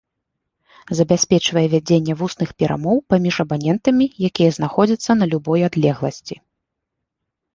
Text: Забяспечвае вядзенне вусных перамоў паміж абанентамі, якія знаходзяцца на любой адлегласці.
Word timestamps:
Забяспечвае 0.99 1.61
вядзенне 1.73 2.13
вусных 2.21 2.49
перамоў 2.63 2.97
паміж 3.13 3.35
абанентамі, 3.45 4.05
якія 4.29 4.51
знаходзяцца 4.57 5.11
на 5.23 5.27
любой 5.35 5.61
адлегласці. 5.69 6.35